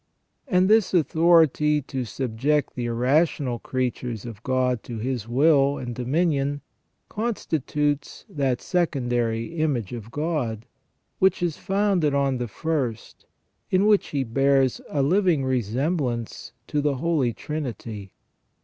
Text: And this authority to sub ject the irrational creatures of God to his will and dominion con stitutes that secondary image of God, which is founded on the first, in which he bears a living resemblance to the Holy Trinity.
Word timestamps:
And 0.47 0.67
this 0.67 0.95
authority 0.95 1.79
to 1.83 2.05
sub 2.05 2.35
ject 2.35 2.73
the 2.73 2.85
irrational 2.87 3.59
creatures 3.59 4.25
of 4.25 4.41
God 4.41 4.81
to 4.81 4.97
his 4.97 5.27
will 5.27 5.77
and 5.77 5.93
dominion 5.93 6.61
con 7.07 7.35
stitutes 7.35 8.25
that 8.27 8.63
secondary 8.63 9.57
image 9.59 9.93
of 9.93 10.09
God, 10.09 10.65
which 11.19 11.43
is 11.43 11.57
founded 11.57 12.15
on 12.15 12.39
the 12.39 12.47
first, 12.47 13.27
in 13.69 13.85
which 13.85 14.07
he 14.07 14.23
bears 14.23 14.81
a 14.89 15.03
living 15.03 15.45
resemblance 15.45 16.51
to 16.65 16.81
the 16.81 16.95
Holy 16.95 17.31
Trinity. 17.31 18.15